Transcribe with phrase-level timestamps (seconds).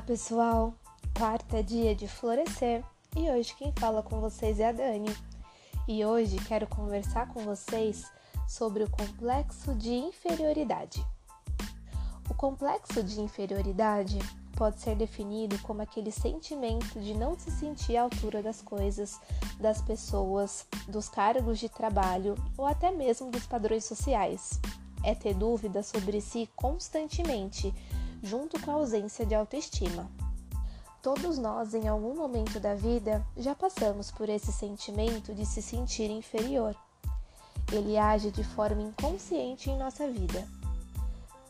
[0.00, 0.74] pessoal!
[1.16, 2.84] Quarta é dia de florescer
[3.16, 5.14] e hoje quem fala com vocês é a Dani.
[5.88, 8.04] E hoje quero conversar com vocês
[8.46, 11.04] sobre o complexo de inferioridade.
[12.30, 14.18] O complexo de inferioridade
[14.56, 19.18] pode ser definido como aquele sentimento de não se sentir à altura das coisas,
[19.58, 24.60] das pessoas, dos cargos de trabalho ou até mesmo dos padrões sociais.
[25.02, 27.74] É ter dúvidas sobre si constantemente
[28.22, 30.10] junto com a ausência de autoestima.
[31.02, 36.10] Todos nós, em algum momento da vida, já passamos por esse sentimento de se sentir
[36.10, 36.74] inferior.
[37.72, 40.46] Ele age de forma inconsciente em nossa vida.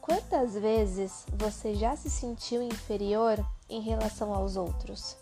[0.00, 3.38] Quantas vezes você já se sentiu inferior
[3.68, 5.16] em relação aos outros?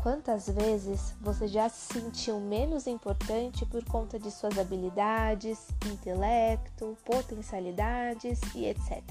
[0.00, 8.40] Quantas vezes você já se sentiu menos importante por conta de suas habilidades, intelecto, potencialidades
[8.54, 9.02] e etc.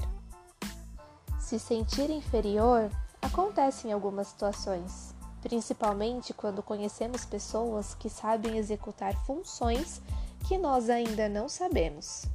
[1.46, 2.90] Se sentir inferior
[3.22, 10.02] acontece em algumas situações, principalmente quando conhecemos pessoas que sabem executar funções
[10.48, 12.26] que nós ainda não sabemos.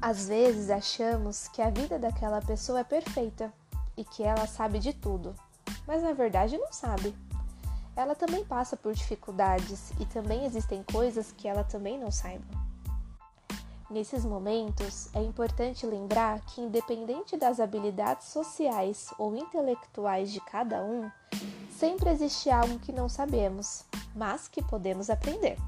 [0.00, 3.52] Às vezes achamos que a vida daquela pessoa é perfeita
[3.94, 5.34] e que ela sabe de tudo,
[5.86, 7.14] mas na verdade não sabe.
[7.94, 12.63] Ela também passa por dificuldades e também existem coisas que ela também não saiba.
[13.90, 21.10] Nesses momentos, é importante lembrar que, independente das habilidades sociais ou intelectuais de cada um,
[21.70, 25.58] sempre existe algo que não sabemos, mas que podemos aprender.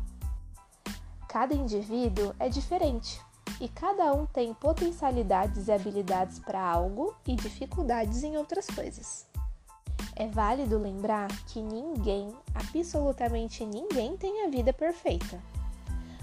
[1.28, 3.20] Cada indivíduo é diferente
[3.60, 9.26] e cada um tem potencialidades e habilidades para algo e dificuldades em outras coisas.
[10.14, 15.38] É válido lembrar que ninguém, absolutamente ninguém, tem a vida perfeita.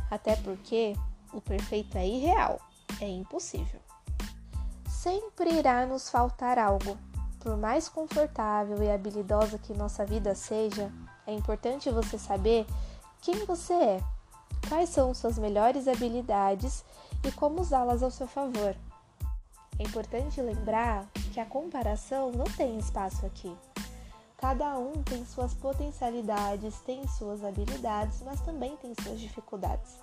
[0.09, 0.95] Até porque
[1.33, 2.59] o perfeito é irreal,
[3.01, 3.79] é impossível.
[4.87, 6.97] Sempre irá nos faltar algo.
[7.39, 10.91] Por mais confortável e habilidosa que nossa vida seja,
[11.27, 12.65] é importante você saber
[13.21, 14.03] quem você é,
[14.69, 16.85] quais são suas melhores habilidades
[17.23, 18.75] e como usá-las ao seu favor.
[19.79, 23.53] É importante lembrar que a comparação não tem espaço aqui.
[24.37, 29.97] Cada um tem suas potencialidades, tem suas habilidades, mas também tem suas dificuldades.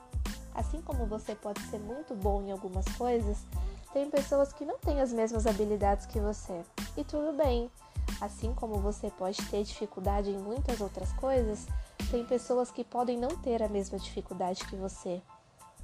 [0.54, 3.38] Assim como você pode ser muito bom em algumas coisas,
[3.92, 6.62] tem pessoas que não têm as mesmas habilidades que você.
[6.96, 7.70] E tudo bem.
[8.20, 11.66] Assim como você pode ter dificuldade em muitas outras coisas,
[12.10, 15.22] tem pessoas que podem não ter a mesma dificuldade que você.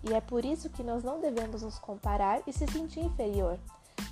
[0.02, 3.58] E é por isso que nós não devemos nos comparar e se sentir inferior.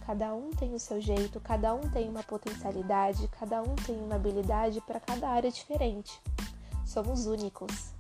[0.07, 4.17] Cada um tem o seu jeito, cada um tem uma potencialidade, cada um tem uma
[4.17, 6.21] habilidade para cada área diferente.
[6.85, 7.93] Somos únicos.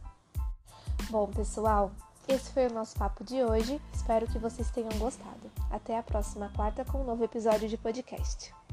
[1.10, 1.92] Bom, pessoal,
[2.28, 3.80] esse foi o nosso papo de hoje.
[3.92, 5.50] Espero que vocês tenham gostado.
[5.70, 8.63] Até a próxima quarta com um novo episódio de podcast.